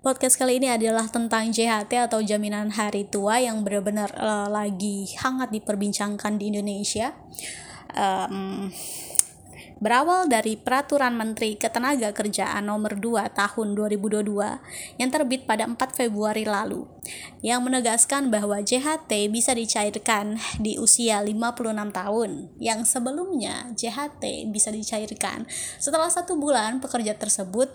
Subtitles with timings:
[0.00, 5.52] Podcast kali ini adalah tentang JHT atau jaminan hari tua yang benar-benar uh, lagi hangat
[5.52, 7.12] diperbincangkan di Indonesia.
[7.92, 8.72] Um,
[9.76, 14.24] berawal dari peraturan Menteri Ketenagakerjaan nomor 2 tahun 2022
[14.96, 16.88] yang terbit pada 4 Februari lalu
[17.44, 25.46] yang menegaskan bahwa JHT bisa dicairkan di usia 56 tahun yang sebelumnya JHT bisa dicairkan
[25.78, 27.68] setelah satu bulan pekerja tersebut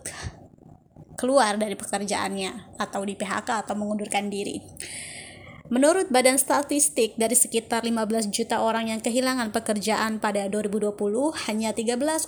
[1.15, 4.61] keluar dari pekerjaannya atau di PHK atau mengundurkan diri.
[5.73, 10.93] Menurut Badan Statistik, dari sekitar 15 juta orang yang kehilangan pekerjaan pada 2020,
[11.49, 12.27] hanya 13,13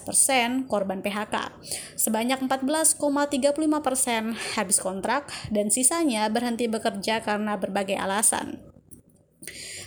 [0.00, 1.60] persen korban PHK.
[2.00, 8.62] Sebanyak 14,35 persen habis kontrak, dan sisanya berhenti bekerja karena berbagai alasan.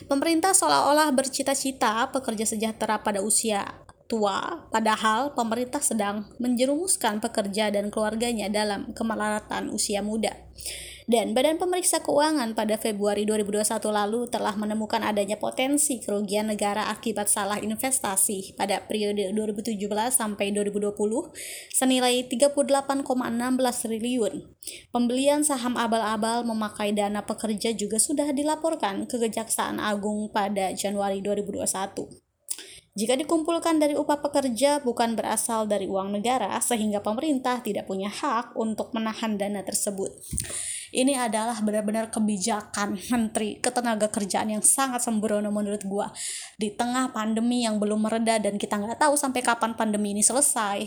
[0.05, 3.82] Pemerintah seolah-olah bercita-cita pekerja sejahtera pada usia
[4.13, 10.37] tua, padahal pemerintah sedang menjerumuskan pekerja dan keluarganya dalam kemelaratan usia muda.
[11.03, 17.27] Dan Badan Pemeriksa Keuangan pada Februari 2021 lalu telah menemukan adanya potensi kerugian negara akibat
[17.27, 19.75] salah investasi pada periode 2017
[20.15, 20.95] sampai 2020
[21.75, 23.03] senilai 38,16
[23.83, 24.33] triliun.
[24.95, 32.22] Pembelian saham abal-abal memakai dana pekerja juga sudah dilaporkan ke Kejaksaan Agung pada Januari 2021.
[32.93, 38.53] Jika dikumpulkan dari upah pekerja bukan berasal dari uang negara, sehingga pemerintah tidak punya hak
[38.53, 40.13] untuk menahan dana tersebut.
[40.93, 46.13] Ini adalah benar-benar kebijakan Menteri Ketenaga Kerjaan yang sangat sembrono menurut gua.
[46.53, 50.85] Di tengah pandemi yang belum mereda dan kita nggak tahu sampai kapan pandemi ini selesai.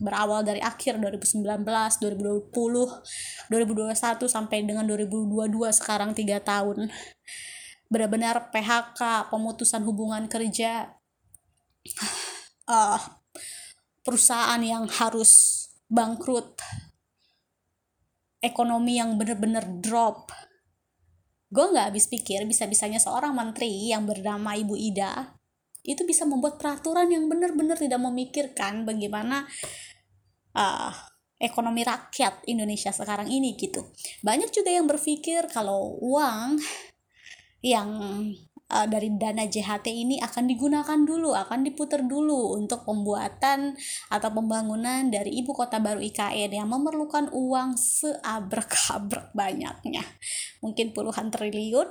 [0.00, 2.48] Berawal dari akhir 2019, 2020,
[3.52, 6.88] 2021 sampai dengan 2022 sekarang tiga tahun.
[7.92, 10.88] Benar-benar PHK, pemutusan hubungan kerja,
[12.70, 13.00] uh,
[14.04, 16.60] perusahaan yang harus bangkrut
[18.44, 20.28] ekonomi yang bener-bener drop
[21.54, 25.38] gue nggak habis pikir bisa-bisanya seorang menteri yang bernama Ibu Ida
[25.84, 29.44] itu bisa membuat peraturan yang benar-benar tidak memikirkan bagaimana
[30.56, 30.92] uh,
[31.36, 33.92] ekonomi rakyat Indonesia sekarang ini gitu.
[34.24, 36.56] Banyak juga yang berpikir kalau uang
[37.60, 37.90] yang
[38.72, 43.76] uh, dari dana JHT ini akan digunakan dulu, akan diputar dulu untuk pembuatan
[44.08, 50.04] atau pembangunan dari ibu kota baru IKN yang memerlukan uang seabrek-abrek banyaknya.
[50.64, 51.88] Mungkin puluhan triliun.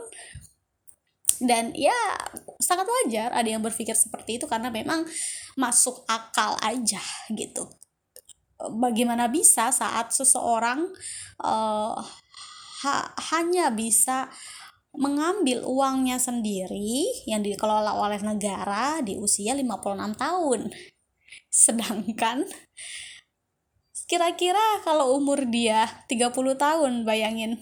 [1.44, 1.98] Dan ya
[2.62, 5.04] sangat wajar ada yang berpikir seperti itu karena memang
[5.60, 7.02] masuk akal aja
[7.36, 7.68] gitu.
[8.80, 10.88] Bagaimana bisa saat seseorang
[11.44, 12.00] uh,
[12.84, 12.96] ha
[13.34, 14.32] hanya bisa
[14.94, 20.70] mengambil uangnya sendiri yang dikelola oleh negara di usia 56 tahun.
[21.50, 22.46] Sedangkan
[24.06, 27.58] kira-kira kalau umur dia 30 tahun bayangin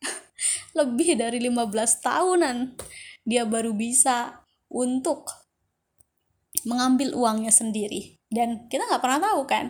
[0.78, 1.68] lebih dari 15
[2.00, 2.80] tahunan
[3.28, 4.40] dia baru bisa
[4.72, 5.28] untuk
[6.64, 9.68] mengambil uangnya sendiri dan kita nggak pernah tahu kan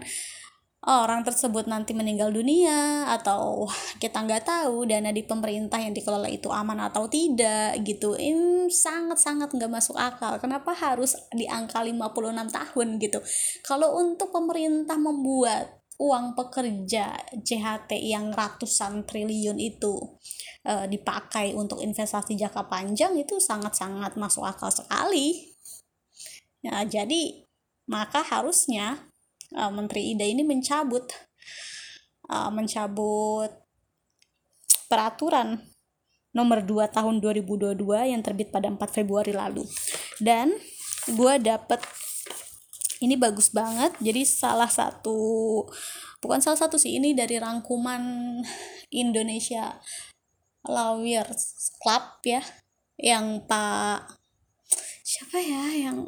[0.88, 3.68] orang tersebut nanti meninggal dunia atau
[4.02, 8.16] kita nggak tahu dana di pemerintah yang dikelola itu aman atau tidak gitu.
[8.16, 10.40] Ini sangat-sangat nggak masuk akal.
[10.40, 13.18] Kenapa harus di angka 56 tahun gitu?
[13.60, 20.00] Kalau untuk pemerintah membuat uang pekerja JHT yang ratusan triliun itu
[20.64, 25.52] e, dipakai untuk investasi jangka panjang itu sangat-sangat masuk akal sekali.
[26.64, 27.44] Nah jadi
[27.84, 29.09] maka harusnya
[29.54, 31.10] uh, Menteri Ida ini mencabut
[32.30, 33.50] uh, mencabut
[34.90, 35.62] peraturan
[36.30, 37.74] nomor 2 tahun 2022
[38.06, 39.66] yang terbit pada 4 Februari lalu.
[40.22, 40.54] Dan
[41.10, 41.82] gue dapet
[43.02, 43.96] ini bagus banget.
[43.98, 45.18] Jadi salah satu
[46.20, 48.02] bukan salah satu sih ini dari rangkuman
[48.92, 49.80] Indonesia
[50.68, 52.44] Lawyers Club ya
[53.00, 54.20] yang Pak
[55.00, 56.04] siapa ya yang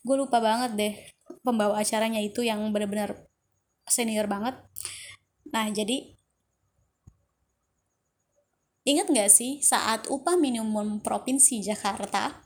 [0.00, 0.94] gue lupa banget deh
[1.44, 3.28] pembawa acaranya itu yang benar-benar
[3.88, 4.56] senior banget.
[5.52, 6.14] Nah jadi
[8.84, 12.44] ingat nggak sih saat upah minimum provinsi Jakarta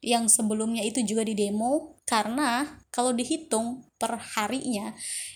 [0.00, 4.94] yang sebelumnya itu juga di demo karena kalau dihitung per harinya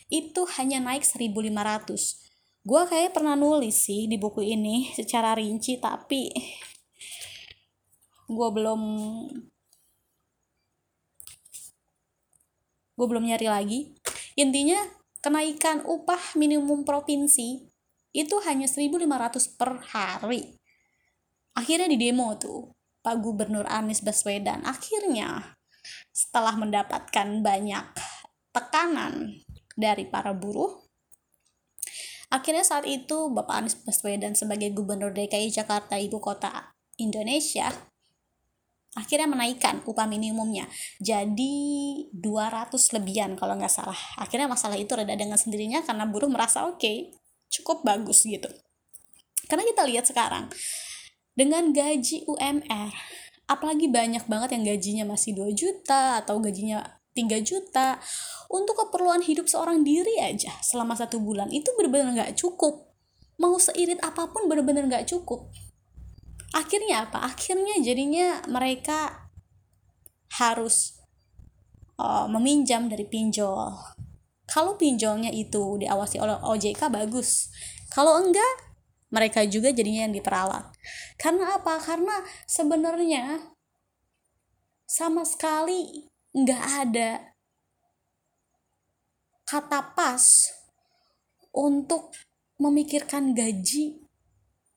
[0.09, 2.23] itu hanya naik 1500
[2.63, 6.31] gue kayak pernah nulis sih di buku ini secara rinci tapi
[8.33, 8.83] gue belum
[13.03, 13.91] gue belum nyari lagi.
[14.39, 14.79] Intinya
[15.19, 17.67] kenaikan upah minimum provinsi
[18.15, 20.55] itu hanya 1500 per hari.
[21.59, 22.71] Akhirnya di demo tuh
[23.03, 24.63] Pak Gubernur Anies Baswedan.
[24.63, 25.59] Akhirnya
[26.15, 27.91] setelah mendapatkan banyak
[28.55, 29.43] tekanan
[29.75, 30.79] dari para buruh
[32.33, 37.92] Akhirnya saat itu Bapak Anies Baswedan sebagai Gubernur DKI Jakarta Ibu Kota Indonesia
[38.93, 40.69] akhirnya menaikkan upah minimumnya
[41.00, 41.55] jadi
[42.12, 43.97] 200 lebihan kalau nggak salah.
[44.21, 47.17] Akhirnya masalah itu reda dengan sendirinya karena buruh merasa oke okay,
[47.49, 48.49] cukup bagus gitu.
[49.49, 50.53] Karena kita lihat sekarang
[51.33, 52.93] dengan gaji UMR
[53.49, 56.85] apalagi banyak banget yang gajinya masih 2 juta atau gajinya
[57.17, 57.97] 3 juta
[58.53, 62.93] untuk keperluan hidup seorang diri aja selama satu bulan itu benar-benar nggak cukup.
[63.41, 65.49] Mau seirit apa pun benar-benar nggak cukup
[66.53, 67.25] akhirnya apa?
[67.25, 69.29] Akhirnya jadinya mereka
[70.41, 70.97] harus
[72.01, 73.73] uh, meminjam dari pinjol.
[74.49, 77.49] Kalau pinjolnya itu diawasi oleh OJK bagus.
[77.93, 78.73] Kalau enggak
[79.13, 80.73] mereka juga jadinya yang diperalat.
[81.21, 81.77] Karena apa?
[81.81, 83.53] Karena sebenarnya
[84.89, 87.33] sama sekali nggak ada
[89.49, 90.49] kata pas
[91.53, 92.13] untuk
[92.57, 94.02] memikirkan gaji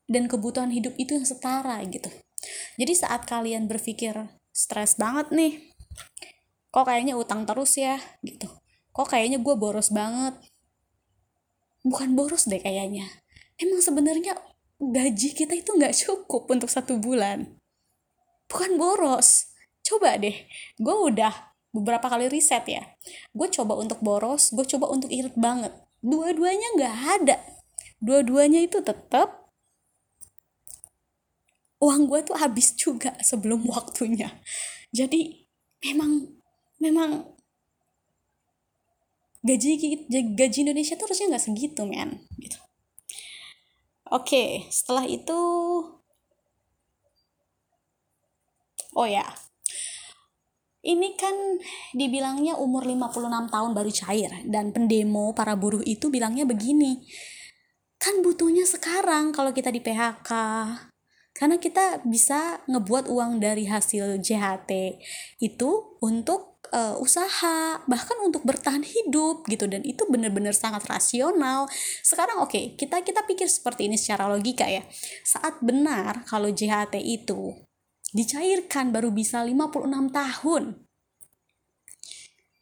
[0.05, 2.09] dan kebutuhan hidup itu yang setara gitu.
[2.77, 4.13] Jadi saat kalian berpikir
[4.55, 5.53] stres banget nih
[6.69, 8.51] kok kayaknya utang terus ya gitu.
[8.91, 10.35] Kok kayaknya gue boros banget.
[11.87, 13.07] Bukan boros deh kayaknya.
[13.55, 14.35] Emang sebenarnya
[14.75, 17.55] gaji kita itu nggak cukup untuk satu bulan.
[18.51, 19.55] Bukan boros.
[19.87, 20.35] Coba deh
[20.75, 22.83] gue udah beberapa kali riset ya.
[23.31, 25.71] Gue coba untuk boros gue coba untuk irit banget.
[26.03, 27.37] Dua-duanya nggak ada.
[28.03, 29.44] Dua-duanya itu tetap
[31.81, 34.29] uang gue tuh habis juga sebelum waktunya.
[34.91, 35.45] Jadi
[35.83, 36.27] memang
[36.79, 37.35] memang
[39.45, 39.77] gaji
[40.09, 42.57] gaji Indonesia tuh harusnya nggak segitu men gitu.
[44.09, 45.39] Oke setelah itu
[48.95, 49.25] oh ya
[50.85, 51.33] ini kan
[51.97, 57.01] dibilangnya umur 56 tahun baru cair dan pendemo para buruh itu bilangnya begini
[57.97, 60.31] kan butuhnya sekarang kalau kita di PHK
[61.35, 64.71] karena kita bisa ngebuat uang dari hasil JHT
[65.43, 69.67] itu untuk uh, usaha bahkan untuk bertahan hidup gitu.
[69.67, 71.67] Dan itu benar-benar sangat rasional.
[72.07, 74.87] Sekarang oke okay, kita kita pikir seperti ini secara logika ya.
[75.27, 77.51] Saat benar kalau JHT itu
[78.15, 80.63] dicairkan baru bisa 56 tahun.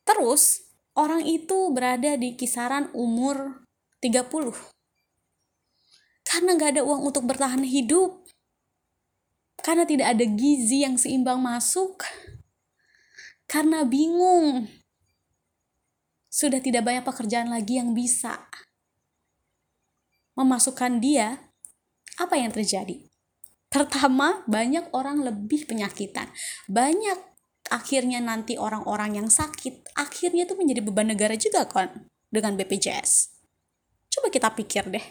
[0.02, 0.66] Terus
[0.98, 3.70] orang itu berada di kisaran umur
[4.02, 4.74] 30
[6.24, 8.23] karena nggak ada uang untuk bertahan hidup
[9.62, 12.02] karena tidak ada gizi yang seimbang masuk,
[13.46, 14.66] karena bingung,
[16.34, 18.50] sudah tidak banyak pekerjaan lagi yang bisa
[20.34, 21.54] memasukkan dia,
[22.18, 23.06] apa yang terjadi?
[23.70, 26.30] Pertama, banyak orang lebih penyakitan.
[26.70, 27.18] Banyak
[27.70, 33.34] akhirnya nanti orang-orang yang sakit, akhirnya itu menjadi beban negara juga kan dengan BPJS.
[34.10, 35.06] Coba kita pikir deh.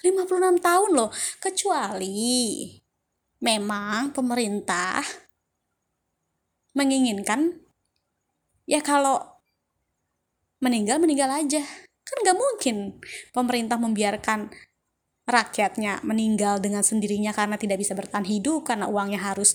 [0.00, 2.79] 56 tahun loh, kecuali
[3.40, 5.00] memang pemerintah
[6.76, 7.58] menginginkan
[8.68, 9.18] ya kalau
[10.60, 11.64] meninggal meninggal aja.
[12.04, 12.76] Kan nggak mungkin
[13.32, 14.50] pemerintah membiarkan
[15.30, 19.54] rakyatnya meninggal dengan sendirinya karena tidak bisa bertahan hidup karena uangnya harus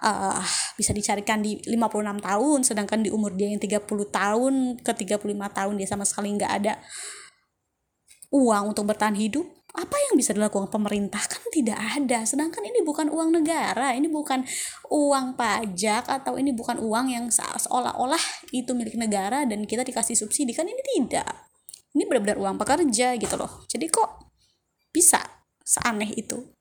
[0.00, 0.38] uh,
[0.78, 3.82] bisa dicarikan di 56 tahun sedangkan di umur dia yang 30
[4.14, 4.54] tahun
[4.86, 6.78] ke 35 tahun dia sama sekali nggak ada
[8.30, 11.20] uang untuk bertahan hidup apa yang bisa dilakukan pemerintah?
[11.30, 12.24] Kan tidak ada.
[12.24, 14.42] Sedangkan ini bukan uang negara ini bukan
[14.88, 20.56] uang pajak atau ini bukan uang yang seolah-olah itu milik negara dan kita dikasih subsidi.
[20.56, 21.28] Kan ini tidak.
[21.92, 23.64] Ini benar-benar uang pekerja gitu loh.
[23.68, 24.32] Jadi kok
[24.92, 25.20] bisa
[25.60, 26.56] seaneh itu?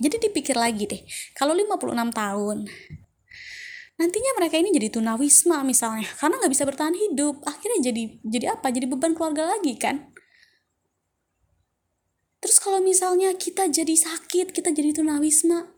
[0.00, 1.02] Jadi dipikir lagi deh
[1.36, 2.58] kalau 56 tahun
[4.00, 7.44] nantinya mereka ini jadi tunawisma misalnya karena nggak bisa bertahan hidup.
[7.44, 8.72] Akhirnya jadi jadi apa?
[8.72, 10.09] Jadi beban keluarga lagi kan
[12.40, 15.68] Terus kalau misalnya kita jadi sakit, kita jadi tunawisma,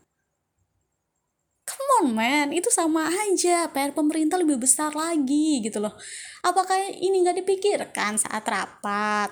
[1.63, 3.67] come on man, itu sama aja.
[3.71, 5.95] PR pemerintah lebih besar lagi gitu loh.
[6.43, 9.31] Apakah ini nggak dipikirkan saat rapat?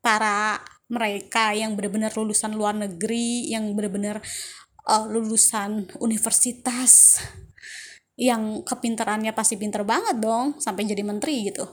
[0.00, 0.56] Para
[0.88, 4.24] mereka yang benar-benar lulusan luar negeri, yang benar-benar
[4.88, 7.20] uh, lulusan universitas,
[8.16, 11.68] yang kepintarannya pasti pinter banget dong, sampai jadi menteri gitu.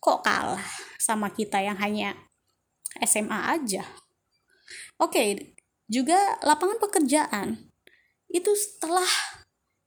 [0.00, 0.64] Kok kalah
[0.96, 2.16] sama kita yang hanya
[3.02, 3.82] SMA aja.
[5.00, 5.54] Oke,
[5.90, 7.48] juga lapangan pekerjaan.
[8.30, 9.08] Itu setelah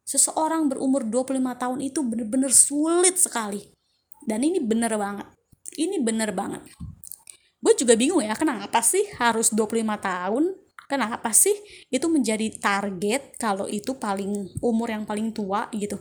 [0.08, 3.60] seseorang berumur 25 tahun itu benar-benar sulit sekali.
[4.24, 5.28] Dan ini bener banget.
[5.76, 6.64] Ini bener banget.
[7.60, 10.56] Gue juga bingung ya, kenapa sih harus 25 tahun?
[10.88, 11.52] Kenapa sih
[11.92, 16.00] itu menjadi target kalau itu paling umur yang paling tua gitu?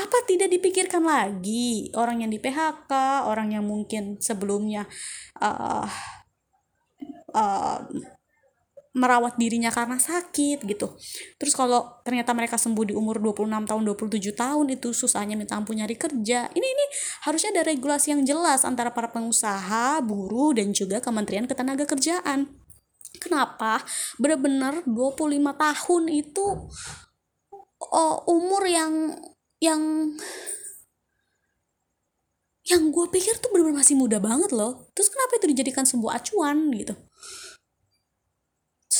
[0.00, 2.92] Apa tidak dipikirkan lagi orang yang di PHK
[3.28, 4.88] orang yang mungkin sebelumnya
[5.38, 5.84] uh,
[7.36, 7.78] uh,
[8.90, 10.90] merawat dirinya karena sakit gitu.
[11.38, 15.78] Terus kalau ternyata mereka sembuh di umur 26 tahun, 27 tahun itu susahnya minta ampun
[15.78, 16.50] nyari kerja.
[16.50, 16.84] Ini ini
[17.22, 22.50] harusnya ada regulasi yang jelas antara para pengusaha, buruh dan juga Kementerian Ketenagakerjaan.
[23.22, 23.78] Kenapa?
[24.18, 26.46] Benar-benar 25 tahun itu
[27.94, 29.14] oh, umur yang
[29.60, 29.80] yang
[32.64, 34.88] yang gue pikir tuh benar-benar masih muda banget loh.
[34.94, 36.94] Terus kenapa itu dijadikan sebuah acuan gitu?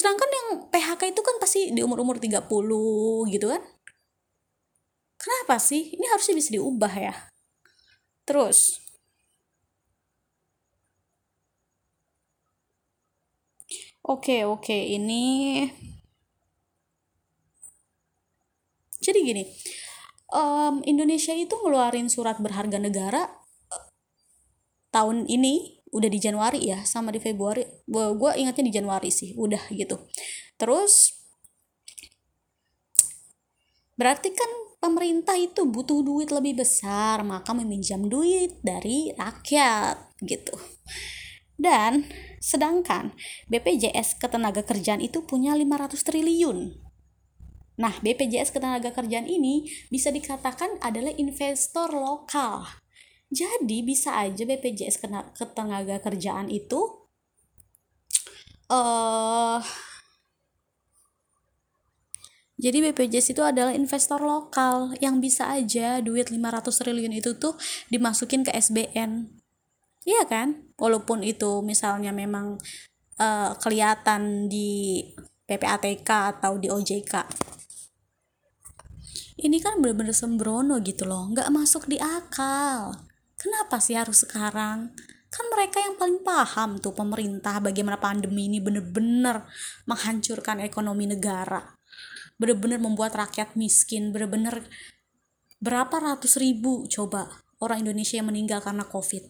[0.01, 2.49] sedangkan yang PHK itu kan pasti di umur-umur 30
[3.29, 3.61] gitu kan
[5.21, 7.15] kenapa sih ini harusnya bisa diubah ya
[8.25, 8.81] terus
[14.07, 15.25] oke oke ini
[19.05, 19.45] jadi gini
[20.35, 23.29] um, Indonesia itu ngeluarin surat berharga negara
[23.71, 23.85] uh,
[24.95, 27.67] tahun ini udah di Januari ya sama di Februari.
[27.91, 29.99] Gue ingatnya di Januari sih udah gitu.
[30.55, 31.19] Terus
[33.99, 40.55] berarti kan pemerintah itu butuh duit lebih besar maka meminjam duit dari rakyat gitu.
[41.61, 42.09] Dan
[42.41, 43.13] sedangkan
[43.53, 46.90] BPJS Ketenagakerjaan itu punya 500 triliun
[47.81, 52.69] Nah, BPJS Ketenagakerjaan ini bisa dikatakan adalah investor lokal
[53.31, 54.99] jadi bisa aja BPJS
[55.39, 57.07] ketenaga kerjaan itu
[58.67, 59.63] uh,
[62.59, 67.57] jadi BPJS itu adalah investor lokal yang bisa aja duit 500 triliun itu tuh
[67.89, 69.33] dimasukin ke SBN.
[70.05, 70.69] Iya kan?
[70.77, 72.61] Walaupun itu misalnya memang
[73.17, 75.09] uh, kelihatan di
[75.49, 77.25] PPATK atau di OJK.
[79.41, 82.93] Ini kan bener-bener sembrono gitu loh, nggak masuk di akal.
[83.41, 84.93] Kenapa sih harus sekarang?
[85.33, 89.49] Kan mereka yang paling paham tuh pemerintah bagaimana pandemi ini bener-bener
[89.89, 91.73] menghancurkan ekonomi negara.
[92.37, 94.69] Bener-bener membuat rakyat miskin, bener-bener
[95.57, 99.25] berapa ratus ribu coba orang Indonesia yang meninggal karena COVID.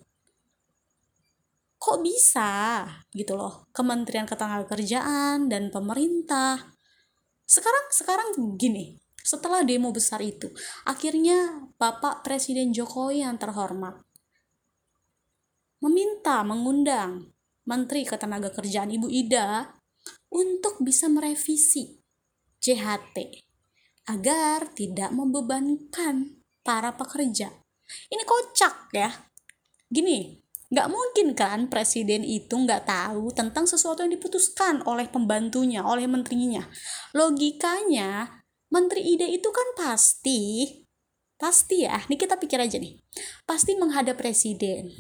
[1.79, 2.83] Kok bisa
[3.15, 6.75] gitu loh Kementerian Ketenagakerjaan dan pemerintah.
[7.47, 10.49] Sekarang sekarang gini, setelah demo besar itu,
[10.89, 14.01] akhirnya Bapak Presiden Jokowi yang terhormat
[15.81, 17.33] meminta mengundang
[17.65, 19.81] Menteri Ketenagakerjaan Ibu Ida
[20.29, 22.01] untuk bisa merevisi
[22.61, 23.17] JHT
[24.13, 27.49] agar tidak membebankan para pekerja.
[28.13, 29.11] Ini kocak ya.
[29.89, 30.37] Gini,
[30.71, 36.63] nggak mungkin kan presiden itu nggak tahu tentang sesuatu yang diputuskan oleh pembantunya, oleh menterinya.
[37.17, 38.40] Logikanya
[38.71, 40.67] Menteri ide itu kan pasti,
[41.35, 43.03] pasti ya, ini kita pikir aja nih,
[43.43, 44.95] pasti menghadap presiden.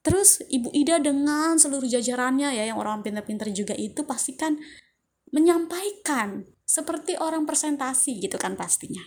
[0.00, 4.56] Terus Ibu Ida dengan seluruh jajarannya ya, yang orang pintar-pintar juga itu pasti kan
[5.28, 9.02] menyampaikan seperti orang presentasi gitu kan pastinya.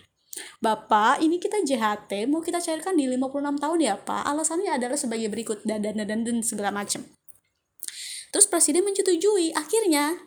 [0.62, 4.24] Bapak, ini kita JHT mau kita cairkan di 56 tahun ya Pak.
[4.26, 7.06] Alasannya adalah sebagai berikut dan dan dan, dan segala macam.
[8.34, 9.54] Terus presiden menyetujui.
[9.54, 10.18] Akhirnya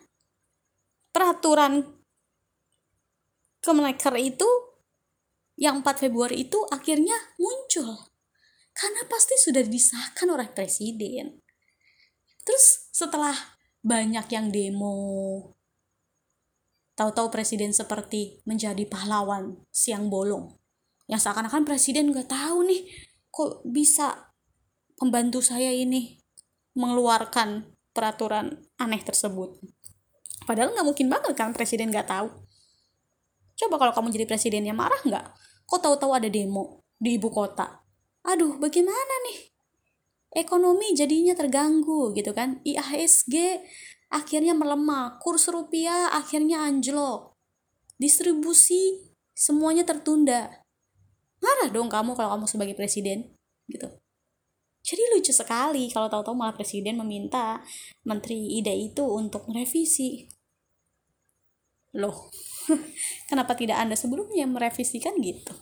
[1.11, 1.96] peraturan
[3.67, 4.47] Kemenaker itu
[5.59, 8.15] yang 4 Februari itu akhirnya muncul
[8.71, 11.43] karena pasti sudah disahkan oleh presiden.
[12.47, 13.35] Terus setelah
[13.83, 15.51] banyak yang demo,
[16.95, 20.55] tahu-tahu presiden seperti menjadi pahlawan siang bolong.
[21.11, 22.87] Yang seakan-akan presiden nggak tahu nih,
[23.35, 24.31] kok bisa
[24.95, 26.23] pembantu saya ini
[26.79, 29.59] mengeluarkan peraturan aneh tersebut.
[30.47, 32.46] Padahal nggak mungkin banget kan presiden nggak tahu.
[33.57, 35.27] Coba kalau kamu jadi presidennya marah nggak?
[35.65, 37.81] Kok tahu-tahu ada demo di ibu kota?
[38.29, 39.49] Aduh, bagaimana nih?
[40.37, 42.61] Ekonomi jadinya terganggu gitu kan.
[42.61, 43.65] IHSG
[44.13, 47.33] akhirnya melemah, kurs rupiah akhirnya anjlok.
[47.97, 50.61] Distribusi semuanya tertunda.
[51.41, 53.33] Marah dong kamu kalau kamu sebagai presiden
[53.73, 53.89] gitu.
[54.87, 57.59] Jadi lucu sekali kalau tahu-tahu malah presiden meminta
[58.07, 60.31] menteri ide itu untuk merevisi.
[61.97, 62.31] Loh,
[63.31, 65.55] Kenapa tidak Anda sebelumnya merevisikan gitu?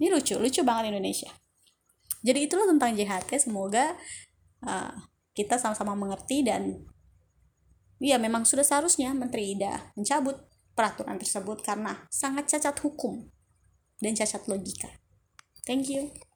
[0.00, 1.28] Ini lucu, lucu banget Indonesia.
[2.24, 3.48] Jadi itulah tentang JHT.
[3.48, 3.96] Semoga
[4.64, 4.92] uh,
[5.36, 6.84] kita sama-sama mengerti dan
[8.00, 10.36] ya memang sudah seharusnya Menteri Ida mencabut
[10.72, 13.28] peraturan tersebut karena sangat cacat hukum
[14.00, 14.88] dan cacat logika.
[15.68, 16.29] Thank you.